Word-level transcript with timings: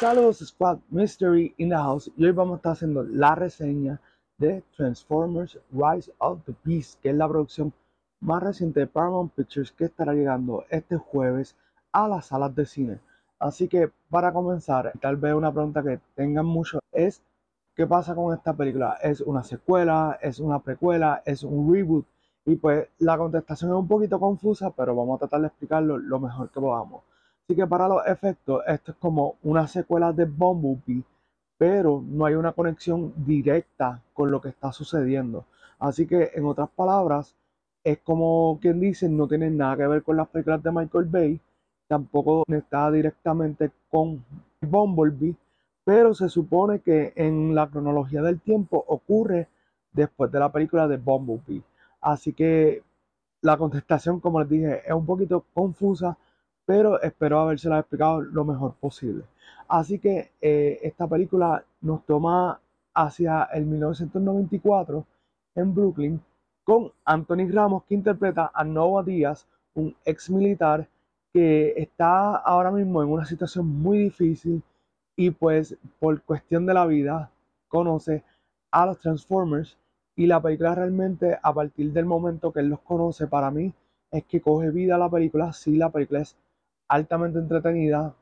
Saludos 0.00 0.38
Squad 0.38 0.80
Mystery 0.90 1.54
in 1.56 1.68
the 1.68 1.76
House 1.76 2.10
y 2.16 2.24
hoy 2.24 2.32
vamos 2.32 2.54
a 2.54 2.56
estar 2.56 2.72
haciendo 2.72 3.04
la 3.04 3.36
reseña 3.36 4.00
de 4.38 4.64
Transformers 4.76 5.56
Rise 5.70 6.12
of 6.18 6.40
the 6.46 6.54
Beast, 6.64 7.00
que 7.00 7.10
es 7.10 7.14
la 7.14 7.28
producción 7.28 7.72
más 8.20 8.42
reciente 8.42 8.80
de 8.80 8.86
Paramount 8.88 9.32
Pictures 9.34 9.70
que 9.70 9.84
estará 9.84 10.12
llegando 10.12 10.64
este 10.68 10.96
jueves 10.96 11.56
a 11.92 12.08
las 12.08 12.26
salas 12.26 12.52
de 12.56 12.66
cine. 12.66 13.00
Así 13.38 13.68
que 13.68 13.92
para 14.10 14.32
comenzar, 14.32 14.92
tal 15.00 15.16
vez 15.16 15.32
una 15.32 15.52
pregunta 15.52 15.82
que 15.82 16.00
tengan 16.16 16.44
mucho 16.44 16.80
es 16.90 17.22
¿qué 17.76 17.86
pasa 17.86 18.16
con 18.16 18.34
esta 18.34 18.52
película? 18.52 18.98
¿Es 19.00 19.20
una 19.20 19.44
secuela? 19.44 20.18
¿Es 20.20 20.40
una 20.40 20.58
precuela? 20.58 21.22
¿Es 21.24 21.44
un 21.44 21.72
reboot? 21.72 22.04
Y 22.46 22.56
pues 22.56 22.88
la 22.98 23.16
contestación 23.16 23.70
es 23.70 23.76
un 23.76 23.88
poquito 23.88 24.18
confusa, 24.18 24.70
pero 24.70 24.96
vamos 24.96 25.16
a 25.16 25.18
tratar 25.20 25.42
de 25.42 25.46
explicarlo 25.46 25.98
lo 25.98 26.18
mejor 26.18 26.50
que 26.50 26.60
podamos. 26.60 27.04
Así 27.46 27.56
que 27.56 27.66
para 27.66 27.88
los 27.88 28.06
efectos, 28.06 28.62
esto 28.66 28.92
es 28.92 28.98
como 28.98 29.36
una 29.42 29.68
secuela 29.68 30.14
de 30.14 30.24
Bumblebee, 30.24 31.04
pero 31.58 32.02
no 32.02 32.24
hay 32.24 32.34
una 32.36 32.52
conexión 32.52 33.12
directa 33.16 34.00
con 34.14 34.30
lo 34.30 34.40
que 34.40 34.48
está 34.48 34.72
sucediendo. 34.72 35.44
Así 35.78 36.06
que, 36.06 36.30
en 36.34 36.46
otras 36.46 36.70
palabras, 36.70 37.34
es 37.84 37.98
como 37.98 38.58
quien 38.62 38.80
dice, 38.80 39.10
no 39.10 39.28
tiene 39.28 39.50
nada 39.50 39.76
que 39.76 39.86
ver 39.86 40.02
con 40.02 40.16
las 40.16 40.28
películas 40.28 40.62
de 40.62 40.72
Michael 40.72 41.04
Bay, 41.04 41.40
tampoco 41.86 42.44
está 42.48 42.90
directamente 42.90 43.70
con 43.90 44.24
Bumblebee, 44.62 45.36
pero 45.84 46.14
se 46.14 46.30
supone 46.30 46.80
que 46.80 47.12
en 47.14 47.54
la 47.54 47.68
cronología 47.68 48.22
del 48.22 48.40
tiempo 48.40 48.82
ocurre 48.88 49.48
después 49.92 50.32
de 50.32 50.40
la 50.40 50.50
película 50.50 50.88
de 50.88 50.96
Bumblebee. 50.96 51.62
Así 52.00 52.32
que 52.32 52.82
la 53.42 53.58
contestación, 53.58 54.18
como 54.18 54.40
les 54.40 54.48
dije, 54.48 54.82
es 54.86 54.94
un 54.94 55.04
poquito 55.04 55.44
confusa, 55.52 56.16
pero 56.66 57.00
espero 57.02 57.40
habérsela 57.40 57.78
explicado 57.78 58.20
lo 58.20 58.44
mejor 58.44 58.74
posible. 58.74 59.24
Así 59.68 59.98
que 59.98 60.32
eh, 60.40 60.78
esta 60.82 61.06
película 61.06 61.64
nos 61.80 62.04
toma 62.04 62.60
hacia 62.94 63.44
el 63.52 63.66
1994 63.66 65.06
en 65.56 65.74
Brooklyn 65.74 66.20
con 66.64 66.92
Anthony 67.04 67.50
Ramos 67.50 67.84
que 67.84 67.94
interpreta 67.94 68.50
a 68.54 68.64
Noah 68.64 69.02
Díaz, 69.02 69.46
un 69.74 69.94
ex 70.04 70.30
militar 70.30 70.88
que 71.32 71.74
está 71.76 72.36
ahora 72.36 72.70
mismo 72.70 73.02
en 73.02 73.10
una 73.10 73.24
situación 73.24 73.66
muy 73.66 73.98
difícil 73.98 74.62
y 75.16 75.30
pues 75.30 75.76
por 75.98 76.22
cuestión 76.22 76.64
de 76.66 76.74
la 76.74 76.86
vida 76.86 77.30
conoce 77.68 78.22
a 78.70 78.86
los 78.86 78.98
Transformers 78.98 79.76
y 80.16 80.26
la 80.26 80.40
película 80.40 80.74
realmente 80.74 81.38
a 81.42 81.52
partir 81.52 81.92
del 81.92 82.06
momento 82.06 82.52
que 82.52 82.60
él 82.60 82.68
los 82.68 82.80
conoce 82.80 83.26
para 83.26 83.50
mí 83.50 83.72
es 84.10 84.24
que 84.24 84.40
coge 84.40 84.70
vida 84.70 84.96
la 84.96 85.10
película, 85.10 85.52
sí 85.52 85.76
la 85.76 85.90
película 85.90 86.20
es 86.20 86.36
altamente 86.94 87.40
entretenida, 87.40 88.14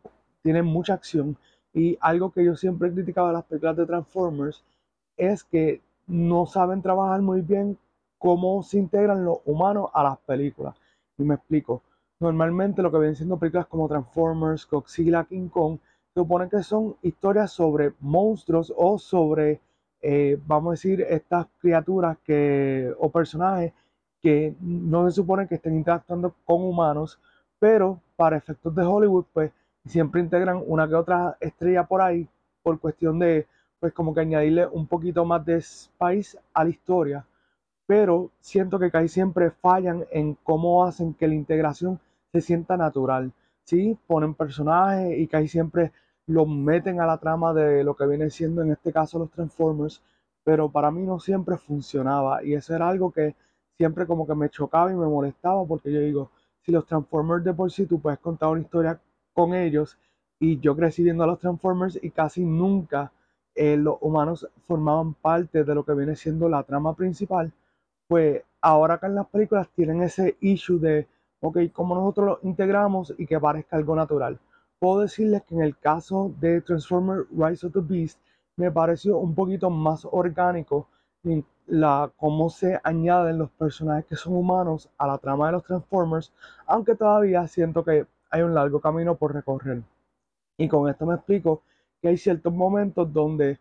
tiene 0.42 0.62
mucha 0.62 0.94
acción 0.94 1.36
y 1.74 1.98
algo 2.00 2.32
que 2.32 2.44
yo 2.44 2.56
siempre 2.56 2.88
he 2.88 2.92
criticado 2.92 3.28
de 3.28 3.34
las 3.34 3.44
películas 3.44 3.76
de 3.76 3.86
Transformers 3.86 4.64
es 5.16 5.44
que 5.44 5.82
no 6.06 6.46
saben 6.46 6.80
trabajar 6.80 7.20
muy 7.20 7.42
bien 7.42 7.78
cómo 8.18 8.62
se 8.62 8.78
integran 8.78 9.24
los 9.24 9.38
humanos 9.44 9.90
a 9.92 10.02
las 10.02 10.18
películas. 10.18 10.74
Y 11.18 11.22
me 11.22 11.34
explico. 11.34 11.82
Normalmente 12.20 12.82
lo 12.82 12.90
que 12.90 12.98
vienen 12.98 13.16
siendo 13.16 13.38
películas 13.38 13.66
como 13.66 13.88
Transformers, 13.88 14.66
Godzilla, 14.68 15.24
King 15.24 15.48
Kong, 15.48 15.78
supone 16.14 16.48
que 16.48 16.62
son 16.62 16.96
historias 17.02 17.52
sobre 17.52 17.92
monstruos 18.00 18.72
o 18.76 18.98
sobre, 18.98 19.60
eh, 20.00 20.38
vamos 20.46 20.70
a 20.70 20.72
decir, 20.72 21.00
estas 21.02 21.46
criaturas 21.58 22.16
que, 22.24 22.92
o 22.98 23.10
personajes 23.10 23.72
que 24.22 24.54
no 24.60 25.08
se 25.08 25.16
supone 25.16 25.48
que 25.48 25.56
estén 25.56 25.76
interactuando 25.76 26.34
con 26.44 26.62
humanos, 26.62 27.18
pero 27.58 28.00
para 28.22 28.36
efectos 28.36 28.72
de 28.76 28.84
Hollywood, 28.84 29.24
pues 29.32 29.50
siempre 29.84 30.20
integran 30.20 30.62
una 30.64 30.86
que 30.86 30.94
otra 30.94 31.36
estrella 31.40 31.82
por 31.82 32.00
ahí 32.00 32.28
por 32.62 32.78
cuestión 32.78 33.18
de, 33.18 33.48
pues 33.80 33.92
como 33.92 34.14
que 34.14 34.20
añadirle 34.20 34.64
un 34.64 34.86
poquito 34.86 35.24
más 35.24 35.44
de 35.44 35.60
spice 35.60 36.38
a 36.54 36.62
la 36.62 36.70
historia. 36.70 37.26
Pero 37.84 38.30
siento 38.38 38.78
que 38.78 38.92
casi 38.92 39.08
siempre 39.08 39.50
fallan 39.50 40.04
en 40.12 40.36
cómo 40.44 40.84
hacen 40.84 41.14
que 41.14 41.26
la 41.26 41.34
integración 41.34 41.98
se 42.30 42.40
sienta 42.40 42.76
natural. 42.76 43.32
Sí, 43.64 43.98
ponen 44.06 44.34
personajes 44.34 45.18
y 45.18 45.26
casi 45.26 45.48
siempre 45.48 45.90
los 46.28 46.46
meten 46.46 47.00
a 47.00 47.06
la 47.06 47.18
trama 47.18 47.52
de 47.52 47.82
lo 47.82 47.96
que 47.96 48.06
viene 48.06 48.30
siendo 48.30 48.62
en 48.62 48.70
este 48.70 48.92
caso 48.92 49.18
los 49.18 49.32
Transformers, 49.32 50.00
pero 50.44 50.68
para 50.70 50.92
mí 50.92 51.02
no 51.02 51.18
siempre 51.18 51.56
funcionaba 51.56 52.44
y 52.44 52.54
eso 52.54 52.72
era 52.72 52.88
algo 52.88 53.10
que 53.10 53.34
siempre 53.76 54.06
como 54.06 54.28
que 54.28 54.36
me 54.36 54.48
chocaba 54.48 54.92
y 54.92 54.94
me 54.94 55.08
molestaba 55.08 55.64
porque 55.66 55.92
yo 55.92 55.98
digo, 55.98 56.30
si 56.62 56.72
los 56.72 56.86
Transformers 56.86 57.44
de 57.44 57.52
por 57.52 57.70
sí 57.70 57.86
tú 57.86 58.00
puedes 58.00 58.18
contar 58.18 58.50
una 58.50 58.60
historia 58.60 59.00
con 59.32 59.54
ellos 59.54 59.98
y 60.38 60.58
yo 60.60 60.74
crecí 60.76 61.02
viendo 61.02 61.24
a 61.24 61.26
los 61.26 61.38
Transformers 61.38 61.98
y 62.02 62.10
casi 62.10 62.44
nunca 62.44 63.12
eh, 63.54 63.76
los 63.76 63.96
humanos 64.00 64.48
formaban 64.66 65.14
parte 65.14 65.64
de 65.64 65.74
lo 65.74 65.84
que 65.84 65.94
viene 65.94 66.16
siendo 66.16 66.48
la 66.48 66.62
trama 66.62 66.94
principal, 66.94 67.52
pues 68.08 68.42
ahora 68.60 68.98
que 68.98 69.06
en 69.06 69.14
las 69.14 69.26
películas 69.28 69.68
tienen 69.74 70.02
ese 70.02 70.36
issue 70.40 70.78
de, 70.78 71.06
ok, 71.40 71.58
cómo 71.72 71.94
nosotros 71.94 72.26
lo 72.26 72.48
integramos 72.48 73.14
y 73.18 73.26
que 73.26 73.38
parezca 73.38 73.76
algo 73.76 73.94
natural. 73.94 74.38
Puedo 74.78 75.00
decirles 75.00 75.42
que 75.42 75.54
en 75.54 75.62
el 75.62 75.76
caso 75.78 76.32
de 76.40 76.60
Transformers 76.60 77.26
Rise 77.30 77.66
of 77.66 77.72
the 77.72 77.80
Beast 77.80 78.18
me 78.56 78.70
pareció 78.70 79.18
un 79.18 79.34
poquito 79.34 79.70
más 79.70 80.06
orgánico 80.10 80.88
la, 81.66 82.10
cómo 82.16 82.50
se 82.50 82.80
añaden 82.82 83.38
los 83.38 83.50
personajes 83.50 84.06
que 84.06 84.16
son 84.16 84.34
humanos 84.34 84.90
a 84.98 85.06
la 85.06 85.18
trama 85.18 85.46
de 85.46 85.52
los 85.52 85.64
Transformers, 85.64 86.32
aunque 86.66 86.94
todavía 86.94 87.46
siento 87.46 87.84
que 87.84 88.06
hay 88.30 88.42
un 88.42 88.54
largo 88.54 88.80
camino 88.80 89.14
por 89.16 89.34
recorrer. 89.34 89.82
Y 90.58 90.68
con 90.68 90.88
esto 90.88 91.06
me 91.06 91.14
explico 91.14 91.62
que 92.00 92.08
hay 92.08 92.16
ciertos 92.16 92.52
momentos 92.52 93.12
donde 93.12 93.58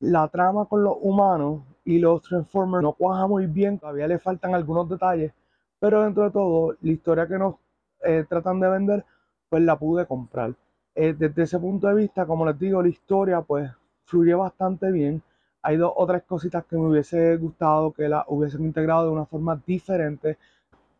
la 0.00 0.28
trama 0.28 0.66
con 0.66 0.82
los 0.84 0.96
humanos 1.00 1.62
y 1.84 1.98
los 1.98 2.22
Transformers 2.22 2.82
no 2.82 2.92
cuaja 2.92 3.26
muy 3.26 3.46
bien, 3.46 3.78
todavía 3.78 4.06
le 4.06 4.18
faltan 4.18 4.54
algunos 4.54 4.88
detalles, 4.88 5.32
pero 5.78 6.02
dentro 6.02 6.24
de 6.24 6.30
todo, 6.30 6.76
la 6.80 6.92
historia 6.92 7.26
que 7.26 7.38
nos 7.38 7.56
eh, 8.04 8.24
tratan 8.28 8.60
de 8.60 8.68
vender, 8.68 9.04
pues 9.48 9.62
la 9.62 9.78
pude 9.78 10.06
comprar. 10.06 10.54
Eh, 10.94 11.14
desde 11.18 11.42
ese 11.42 11.58
punto 11.58 11.88
de 11.88 11.94
vista, 11.94 12.26
como 12.26 12.46
les 12.46 12.58
digo, 12.58 12.82
la 12.82 12.88
historia 12.88 13.40
pues 13.42 13.70
fluye 14.04 14.34
bastante 14.34 14.90
bien 14.90 15.22
hay 15.62 15.76
dos 15.76 15.92
otras 15.96 16.22
cositas 16.22 16.64
que 16.64 16.76
me 16.76 16.86
hubiese 16.88 17.36
gustado 17.36 17.92
que 17.92 18.08
la 18.08 18.24
hubiesen 18.28 18.64
integrado 18.64 19.06
de 19.06 19.12
una 19.12 19.26
forma 19.26 19.60
diferente. 19.66 20.38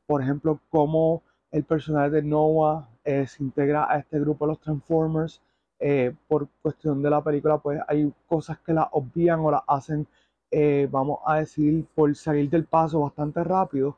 Por 0.06 0.22
ejemplo, 0.22 0.60
cómo 0.70 1.22
el 1.50 1.64
personaje 1.64 2.10
de 2.10 2.22
Noah 2.22 2.88
eh, 3.04 3.26
se 3.26 3.42
integra 3.42 3.90
a 3.90 3.98
este 3.98 4.20
grupo 4.20 4.46
de 4.46 4.52
los 4.52 4.60
Transformers. 4.60 5.40
Eh, 5.78 6.14
por 6.28 6.48
cuestión 6.62 7.02
de 7.02 7.10
la 7.10 7.22
película, 7.22 7.58
pues 7.58 7.80
hay 7.88 8.12
cosas 8.26 8.58
que 8.60 8.74
la 8.74 8.88
obvian 8.92 9.40
o 9.40 9.50
la 9.50 9.64
hacen, 9.66 10.06
eh, 10.50 10.86
vamos 10.90 11.20
a 11.24 11.36
decir, 11.38 11.86
por 11.94 12.14
salir 12.14 12.50
del 12.50 12.64
paso 12.64 13.00
bastante 13.00 13.42
rápido. 13.44 13.96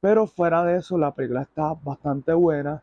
Pero 0.00 0.26
fuera 0.26 0.64
de 0.64 0.78
eso, 0.78 0.98
la 0.98 1.12
película 1.12 1.42
está 1.42 1.74
bastante 1.74 2.32
buena. 2.34 2.82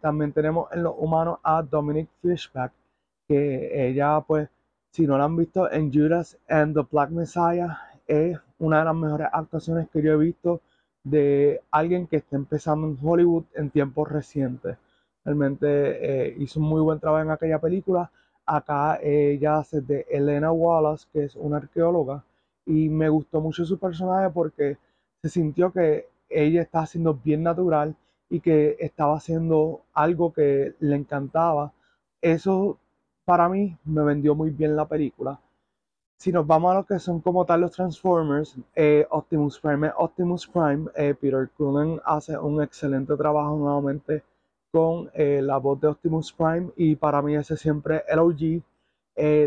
también 0.00 0.32
tenemos 0.32 0.72
en 0.72 0.82
los 0.84 0.94
humanos 0.96 1.38
a 1.42 1.62
Dominic 1.62 2.08
Fishback, 2.22 2.72
que 3.28 3.88
ella 3.88 4.22
pues 4.26 4.48
si 4.96 5.06
no 5.06 5.18
la 5.18 5.24
han 5.24 5.36
visto 5.36 5.70
en 5.70 5.92
Judas 5.92 6.38
and 6.48 6.74
the 6.74 6.80
Black 6.90 7.10
Messiah, 7.10 7.76
es 8.06 8.38
una 8.58 8.78
de 8.78 8.84
las 8.86 8.94
mejores 8.94 9.28
actuaciones 9.30 9.90
que 9.90 10.00
yo 10.00 10.12
he 10.14 10.16
visto 10.16 10.62
de 11.04 11.60
alguien 11.70 12.06
que 12.06 12.16
está 12.16 12.36
empezando 12.36 12.86
en 12.86 12.98
Hollywood 13.02 13.44
en 13.56 13.68
tiempos 13.68 14.10
recientes. 14.10 14.78
Realmente 15.22 15.68
eh, 15.68 16.36
hizo 16.38 16.60
un 16.60 16.68
muy 16.70 16.80
buen 16.80 16.98
trabajo 16.98 17.24
en 17.24 17.30
aquella 17.30 17.58
película. 17.58 18.10
Acá 18.46 18.98
ella 19.02 19.58
hace 19.58 19.82
de 19.82 20.06
Elena 20.08 20.50
Wallace, 20.50 21.06
que 21.12 21.24
es 21.24 21.36
una 21.36 21.58
arqueóloga, 21.58 22.24
y 22.64 22.88
me 22.88 23.10
gustó 23.10 23.42
mucho 23.42 23.66
su 23.66 23.78
personaje 23.78 24.30
porque 24.30 24.78
se 25.20 25.28
sintió 25.28 25.72
que 25.72 26.08
ella 26.30 26.62
está 26.62 26.80
haciendo 26.80 27.12
bien 27.12 27.42
natural 27.42 27.94
y 28.30 28.40
que 28.40 28.78
estaba 28.80 29.18
haciendo 29.18 29.82
algo 29.92 30.32
que 30.32 30.74
le 30.80 30.96
encantaba. 30.96 31.74
Eso 32.22 32.78
para 33.26 33.48
mí 33.48 33.76
me 33.84 34.04
vendió 34.04 34.36
muy 34.36 34.50
bien 34.50 34.76
la 34.76 34.86
película. 34.86 35.38
Si 36.16 36.30
nos 36.32 36.46
vamos 36.46 36.70
a 36.72 36.76
lo 36.76 36.86
que 36.86 37.00
son 37.00 37.20
como 37.20 37.44
tal 37.44 37.60
los 37.62 37.72
Transformers, 37.72 38.56
eh, 38.74 39.04
Optimus 39.10 39.58
Prime 39.58 39.90
Optimus 39.96 40.46
Prime, 40.46 40.88
eh, 40.94 41.12
Peter 41.20 41.50
Cullen 41.56 42.00
hace 42.04 42.38
un 42.38 42.62
excelente 42.62 43.16
trabajo 43.16 43.56
nuevamente 43.56 44.22
con 44.70 45.10
eh, 45.12 45.40
la 45.42 45.58
voz 45.58 45.80
de 45.80 45.88
Optimus 45.88 46.32
Prime 46.32 46.70
y 46.76 46.94
para 46.94 47.20
mí 47.20 47.34
ese 47.34 47.56
siempre 47.56 48.04
el 48.08 48.20
OG. 48.20 48.62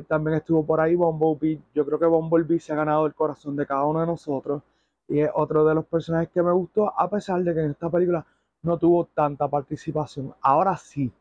también 0.07 0.37
estuvo 0.37 0.65
por 0.65 0.81
ahí 0.81 0.95
Bumblebee. 0.95 1.61
Yo 1.73 1.85
creo 1.85 1.99
que 1.99 2.05
Bumblebee 2.05 2.59
se 2.59 2.73
ha 2.73 2.75
ganado 2.75 3.05
el 3.05 3.13
corazón 3.15 3.55
de 3.55 3.65
cada 3.65 3.85
uno 3.85 4.01
de 4.01 4.07
nosotros 4.07 4.61
y 5.07 5.21
es 5.21 5.31
otro 5.33 5.63
de 5.65 5.75
los 5.75 5.85
personajes 5.85 6.29
que 6.29 6.43
me 6.43 6.51
gustó 6.51 6.91
a 6.99 7.09
pesar 7.09 7.41
de 7.43 7.53
que 7.53 7.61
en 7.61 7.71
esta 7.71 7.89
película 7.89 8.25
no 8.61 8.77
tuvo 8.77 9.05
tanta 9.05 9.47
participación. 9.47 10.33
Ahora 10.41 10.75
sí, 10.75 11.11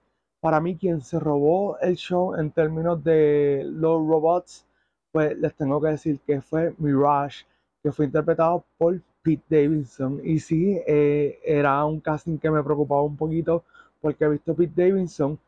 para 0.41 0.61
mí 0.61 0.77
quien 0.77 1.01
se 1.01 1.19
robó 1.19 1.79
el 1.81 1.97
show 1.97 2.35
en 2.35 2.51
términos 2.51 3.03
de 3.03 3.65
los 3.67 4.07
robots, 4.07 4.67
pues 5.13 5.37
les 5.39 5.55
tengo 5.55 5.81
que 5.81 5.89
decir 5.89 6.21
que 6.27 6.41
fue 6.41 6.75
Mirage, 6.79 7.47
que 7.83 7.93
fue 7.93 8.07
interpretado 8.07 8.65
por 8.77 9.01
Pete 9.23 9.43
Davidson. 9.49 10.21
Y 10.25 10.41
sí, 10.41 10.81
eh, 10.87 11.39
era 11.45 11.85
un 11.85 12.01
casting 12.01 12.39
que 12.39 12.51
me 12.51 12.63
preocupaba 12.63 13.03
un 13.03 13.17
poquito 13.17 13.65
porque 14.01 14.25
he 14.25 14.29
visto 14.29 14.55
Pete 14.55 14.89
Davidson 14.89 15.39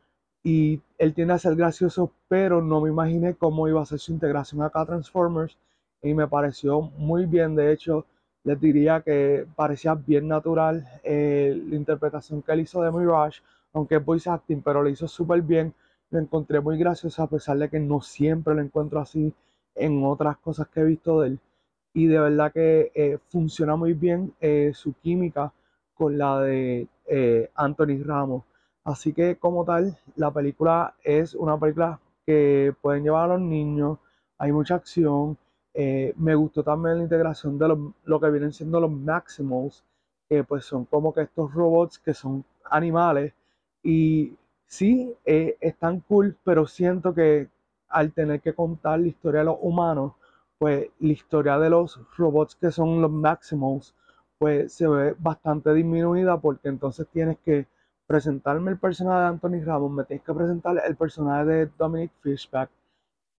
y 0.43 0.81
él 0.99 1.15
tiende 1.15 1.35
a 1.35 1.39
ser 1.39 1.55
gracioso, 1.55 2.13
pero 2.29 2.63
no 2.63 2.81
me 2.81 2.89
imaginé 2.89 3.35
cómo 3.35 3.69
iba 3.69 3.83
a 3.83 3.87
ser 3.87 3.99
su 3.99 4.13
integración 4.13 4.63
acá 4.63 4.81
a 4.83 4.87
Transformers 4.87 5.57
y 6.03 6.15
me 6.15 6.27
pareció 6.27 6.81
muy 6.81 7.27
bien, 7.27 7.55
de 7.55 7.73
hecho 7.73 8.07
les 8.43 8.59
diría 8.59 9.03
que 9.03 9.47
parecía 9.55 9.95
bien 9.95 10.29
natural 10.29 10.87
eh, 11.05 11.61
la 11.69 11.77
interpretación 11.77 12.43
que 12.43 12.53
él 12.53 12.61
hizo 12.61 12.83
de 12.83 12.91
Mirage, 12.91 13.43
aunque 13.73 13.97
es 13.97 14.05
voice 14.05 14.29
acting, 14.31 14.63
pero 14.63 14.83
lo 14.83 14.89
hizo 14.89 15.09
súper 15.09 15.43
bien, 15.43 15.75
lo 16.11 16.19
encontré 16.19 16.61
muy 16.61 16.79
gracioso 16.79 17.23
a 17.23 17.29
pesar 17.29 17.59
de 17.59 17.69
que 17.71 17.81
no 17.81 18.01
siempre 18.01 18.55
lo 18.55 18.63
encuentro 18.63 19.01
así 19.01 19.33
en 19.75 20.05
otras 20.05 20.37
cosas 20.39 20.69
que 20.69 20.81
he 20.81 20.85
visto 20.85 21.21
de 21.21 21.29
él 21.29 21.41
y 21.93 22.07
de 22.07 22.21
verdad 22.21 22.53
que 22.53 22.93
eh, 22.95 23.19
funciona 23.29 23.77
muy 23.77 23.95
bien 23.95 24.33
eh, 24.41 24.73
su 24.75 24.93
química 24.95 25.53
con 25.95 26.19
la 26.19 26.41
de 26.41 26.89
Anthony 27.55 28.03
Ramos 28.05 28.45
Así 28.85 29.13
que 29.13 29.37
como 29.37 29.65
tal, 29.65 29.99
la 30.17 30.33
película 30.33 30.95
es 31.05 31.35
una 31.35 31.59
película 31.59 32.01
que 32.27 32.75
pueden 32.81 33.05
llevar 33.05 33.25
a 33.25 33.35
los 33.35 33.41
niños, 33.41 33.99
hay 34.39 34.53
mucha 34.53 34.75
acción. 34.77 35.37
Eh, 35.75 36.15
me 36.17 36.35
gustó 36.35 36.63
también 36.65 36.97
la 36.99 37.03
integración 37.05 37.59
de 37.59 37.69
lo 38.05 38.21
que 38.21 38.31
vienen 38.31 38.53
siendo 38.53 38.81
los 38.81 38.91
Maximals, 38.91 39.85
que 40.29 40.45
pues 40.45 40.65
son 40.65 40.87
como 40.87 41.13
que 41.13 41.23
estos 41.23 41.53
robots 41.55 41.99
que 41.99 42.15
son 42.15 42.45
animales. 42.65 43.35
Y 43.83 44.37
sí, 44.67 45.17
eh, 45.25 45.57
están 45.61 46.01
cool, 46.01 46.37
pero 46.45 46.67
siento 46.67 47.15
que 47.15 47.49
al 47.89 48.13
tener 48.13 48.41
que 48.41 48.55
contar 48.55 49.01
la 49.01 49.09
historia 49.09 49.41
de 49.41 49.47
los 49.47 49.59
humanos, 49.61 50.13
pues 50.59 50.89
la 51.01 51.13
historia 51.13 51.59
de 51.59 51.71
los 51.71 51.99
robots 52.17 52.55
que 52.57 52.71
son 52.71 53.01
los 53.03 53.11
Maximals, 53.11 53.95
pues 54.39 54.73
se 54.73 54.87
ve 54.87 55.15
bastante 55.19 55.73
disminuida 55.75 56.39
porque 56.41 56.69
entonces 56.69 57.07
tienes 57.13 57.39
que 57.45 57.67
presentarme 58.07 58.73
el 58.73 58.79
personaje 58.79 59.21
de 59.21 59.27
Anthony 59.27 59.65
Ramos, 59.65 59.93
me 59.93 60.05
tenéis 60.05 60.25
que 60.25 60.35
presentar 60.35 60.83
el 60.85 60.97
personaje 60.97 61.45
de 61.45 61.71
Dominic 61.79 62.11
Fishback. 62.23 62.71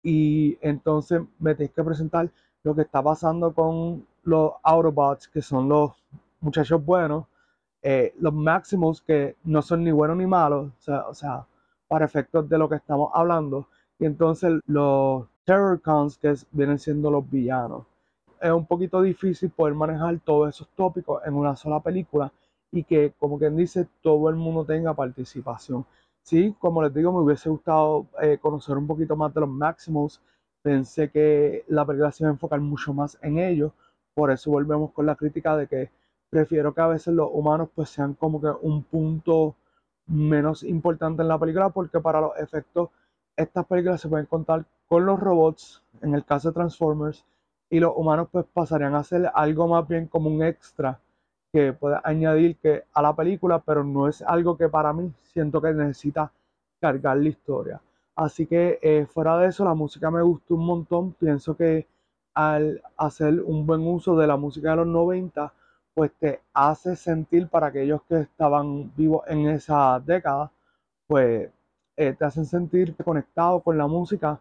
Y 0.03 0.57
entonces 0.61 1.21
me 1.39 1.53
tenéis 1.55 1.73
que 1.73 1.83
presentar 1.83 2.29
lo 2.63 2.75
que 2.75 2.81
está 2.83 3.03
pasando 3.03 3.53
con 3.53 4.05
los 4.23 4.53
Autobots, 4.63 5.27
que 5.27 5.41
son 5.41 5.69
los 5.69 5.91
muchachos 6.39 6.83
buenos, 6.83 7.25
eh, 7.81 8.13
los 8.19 8.33
Maximals, 8.33 9.01
que 9.01 9.35
no 9.43 9.61
son 9.61 9.83
ni 9.83 9.91
buenos 9.91 10.17
ni 10.17 10.25
malos, 10.27 10.71
o 10.87 11.13
sea, 11.13 11.45
para 11.87 12.05
efectos 12.05 12.47
de 12.47 12.57
lo 12.57 12.69
que 12.69 12.75
estamos 12.75 13.11
hablando, 13.13 13.67
y 13.99 14.05
entonces 14.05 14.59
los 14.67 15.27
Terrorcons, 15.45 16.17
que 16.17 16.35
vienen 16.51 16.79
siendo 16.79 17.11
los 17.11 17.29
villanos. 17.29 17.85
Es 18.39 18.51
un 18.51 18.65
poquito 18.65 19.01
difícil 19.01 19.49
poder 19.51 19.75
manejar 19.75 20.19
todos 20.23 20.49
esos 20.49 20.67
tópicos 20.75 21.21
en 21.25 21.33
una 21.33 21.55
sola 21.55 21.79
película, 21.79 22.31
y 22.71 22.83
que, 22.83 23.13
como 23.19 23.37
quien 23.37 23.57
dice, 23.57 23.87
todo 24.01 24.29
el 24.29 24.35
mundo 24.35 24.63
tenga 24.65 24.93
participación. 24.93 25.85
Sí, 26.23 26.55
como 26.59 26.81
les 26.83 26.93
digo, 26.93 27.11
me 27.11 27.19
hubiese 27.19 27.49
gustado 27.49 28.05
eh, 28.21 28.37
conocer 28.39 28.77
un 28.77 28.87
poquito 28.87 29.15
más 29.15 29.33
de 29.33 29.41
los 29.41 29.49
Maximals. 29.49 30.21
Pensé 30.61 31.09
que 31.09 31.65
la 31.67 31.85
película 31.85 32.11
se 32.11 32.23
iba 32.23 32.29
a 32.29 32.33
enfocar 32.33 32.61
mucho 32.61 32.93
más 32.93 33.17
en 33.21 33.39
ellos. 33.39 33.73
Por 34.13 34.31
eso 34.31 34.51
volvemos 34.51 34.91
con 34.91 35.05
la 35.05 35.15
crítica 35.15 35.57
de 35.57 35.67
que 35.67 35.89
prefiero 36.31 36.73
que 36.73 36.81
a 36.81 36.87
veces 36.87 37.13
los 37.13 37.29
humanos 37.31 37.69
pues 37.75 37.89
sean 37.89 38.15
como 38.15 38.41
que 38.41 38.47
un 38.61 38.83
punto 38.83 39.55
menos 40.07 40.63
importante 40.63 41.21
en 41.21 41.27
la 41.27 41.37
película 41.37 41.69
porque 41.69 41.99
para 41.99 42.21
los 42.21 42.37
efectos 42.37 42.89
estas 43.35 43.65
películas 43.65 44.01
se 44.01 44.09
pueden 44.09 44.25
contar 44.25 44.65
con 44.87 45.05
los 45.05 45.19
robots, 45.19 45.83
en 46.01 46.15
el 46.15 46.25
caso 46.25 46.49
de 46.49 46.55
Transformers, 46.55 47.25
y 47.69 47.79
los 47.79 47.93
humanos 47.95 48.27
pues 48.31 48.45
pasarían 48.53 48.95
a 48.95 49.03
ser 49.03 49.31
algo 49.33 49.67
más 49.67 49.87
bien 49.87 50.07
como 50.07 50.29
un 50.29 50.43
extra 50.43 50.99
que 51.53 51.73
puede 51.73 51.97
añadir 52.03 52.57
que 52.57 52.83
a 52.93 53.01
la 53.01 53.15
película, 53.15 53.59
pero 53.59 53.83
no 53.83 54.07
es 54.07 54.21
algo 54.21 54.57
que 54.57 54.69
para 54.69 54.93
mí 54.93 55.11
siento 55.23 55.61
que 55.61 55.73
necesita 55.73 56.31
cargar 56.79 57.17
la 57.17 57.29
historia. 57.29 57.81
Así 58.15 58.45
que 58.45 58.79
eh, 58.81 59.05
fuera 59.05 59.37
de 59.37 59.47
eso, 59.47 59.65
la 59.65 59.73
música 59.73 60.11
me 60.11 60.21
gustó 60.21 60.55
un 60.55 60.65
montón. 60.65 61.13
Pienso 61.13 61.55
que 61.55 61.87
al 62.33 62.81
hacer 62.97 63.41
un 63.41 63.65
buen 63.65 63.81
uso 63.81 64.15
de 64.17 64.27
la 64.27 64.37
música 64.37 64.71
de 64.71 64.77
los 64.77 64.87
90, 64.87 65.53
pues 65.93 66.11
te 66.19 66.41
hace 66.53 66.95
sentir 66.95 67.47
para 67.49 67.67
aquellos 67.67 68.01
que 68.03 68.21
estaban 68.21 68.93
vivos 68.95 69.23
en 69.27 69.47
esa 69.49 69.99
década, 69.99 70.51
pues 71.07 71.49
eh, 71.97 72.13
te 72.13 72.25
hacen 72.25 72.45
sentir 72.45 72.95
conectado 73.03 73.59
con 73.61 73.77
la 73.77 73.87
música 73.87 74.39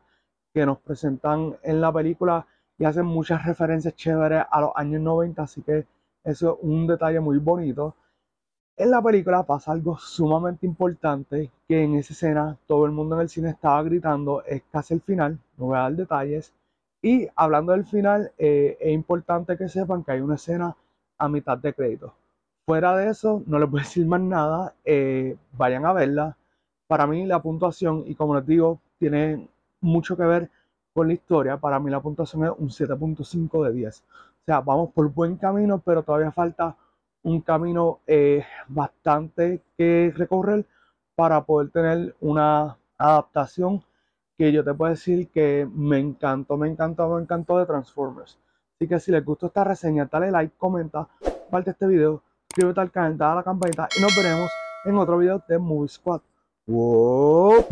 que 0.55 0.65
nos 0.67 0.79
presentan 0.79 1.57
en 1.63 1.81
la 1.81 1.93
película 1.93 2.47
y 2.79 2.85
hacen 2.85 3.07
muchas 3.07 3.45
referencias 3.45 3.95
chéveres 3.95 4.45
a 4.51 4.61
los 4.61 4.73
años 4.75 5.01
90, 5.03 5.43
así 5.43 5.63
que 5.63 5.87
eso 6.25 6.55
es 6.55 6.59
un 6.63 6.87
detalle 6.87 7.21
muy 7.21 7.39
bonito. 7.39 7.95
En 8.77 8.91
la 8.91 9.03
película 9.03 9.43
pasa 9.43 9.73
algo 9.73 9.99
sumamente 9.99 10.67
importante 10.67 11.51
que 11.69 11.85
en 11.85 11.97
esa 11.97 12.15
escena 12.15 12.57
todo 12.67 12.87
el 12.87 12.93
mundo 12.93 13.17
en 13.17 13.23
el 13.23 13.29
cine 13.29 13.51
estaba 13.51 13.83
gritando, 13.83 14.43
es 14.45 14.63
casi 14.73 14.95
el 14.95 15.03
final, 15.03 15.39
no 15.59 15.67
voy 15.67 15.77
a 15.77 15.83
dar 15.83 15.93
detalles. 15.97 16.55
Y 17.03 17.29
hablando 17.37 17.73
del 17.73 17.85
final, 17.85 18.33
eh, 18.39 18.79
es 18.81 18.93
importante 18.93 19.57
que 19.59 19.69
sepan 19.69 20.03
que 20.03 20.13
hay 20.13 20.21
una 20.21 20.37
escena 20.37 20.77
a 21.21 21.29
mitad 21.29 21.59
de 21.59 21.75
crédito. 21.75 22.15
Fuera 22.67 22.97
de 22.97 23.11
eso, 23.11 23.43
no 23.47 23.59
les 23.59 23.71
voy 23.71 23.81
a 23.81 23.83
decir 23.85 24.07
más 24.07 24.21
nada, 24.21 24.75
eh, 24.85 25.37
vayan 25.53 25.85
a 25.85 25.93
verla. 25.93 26.37
Para 26.87 27.07
mí 27.07 27.27
la 27.27 27.41
puntuación, 27.43 28.05
y 28.07 28.15
como 28.15 28.35
les 28.35 28.47
digo, 28.47 28.81
tiene 28.99 29.49
mucho 29.81 30.17
que 30.17 30.25
ver 30.25 30.51
con 30.93 31.09
la 31.09 31.15
historia, 31.15 31.57
para 31.59 31.79
mí 31.79 31.91
la 31.91 32.01
puntuación 32.01 32.45
es 32.45 32.51
un 32.59 32.71
7.5 32.71 33.65
de 33.65 33.73
10. 33.73 34.05
O 34.43 34.45
sea, 34.45 34.61
vamos 34.61 34.91
por 34.93 35.09
buen 35.13 35.37
camino, 35.37 35.79
pero 35.85 36.03
todavía 36.03 36.33
falta 36.33 36.77
un 37.23 37.41
camino 37.43 38.01
eh, 38.07 38.45
bastante 38.69 39.63
que 39.77 40.13
recorrer 40.17 40.67
para 41.15 41.45
poder 41.45 41.71
tener 41.71 42.17
una 42.21 42.79
adaptación 42.97 43.85
que 44.39 44.53
yo 44.53 44.65
te 44.65 44.73
puedo 44.73 44.91
decir 44.91 45.29
que 45.29 45.69
me 45.71 45.99
encantó, 45.99 46.57
me 46.57 46.67
encantó, 46.67 47.15
me 47.15 47.23
encantó 47.23 47.59
de 47.59 47.67
Transformers. 47.67 48.39
Así 48.81 48.89
que 48.89 48.99
si 48.99 49.13
les 49.13 49.23
gustó 49.23 49.49
esta 49.49 49.63
reseña, 49.63 50.09
dale 50.11 50.31
like, 50.31 50.55
comenta, 50.57 51.07
comparte 51.21 51.73
este 51.73 51.87
video, 51.87 52.23
suscríbete 52.49 52.81
al 52.81 52.91
canal, 52.91 53.19
dale 53.19 53.33
a 53.33 53.35
la 53.35 53.43
campanita 53.43 53.87
y 53.95 54.01
nos 54.01 54.17
veremos 54.17 54.51
en 54.87 54.97
otro 54.97 55.19
video 55.19 55.45
de 55.47 55.59
Movie 55.59 55.89
Squad. 55.91 56.23
¡Wow! 56.67 57.67